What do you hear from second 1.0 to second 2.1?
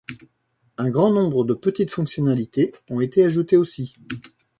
nombre de petites